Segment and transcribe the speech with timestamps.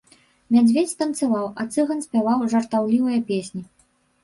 [0.53, 3.61] Мядзведзь танцаваў, а цыган спяваў жартаўлівыя песні.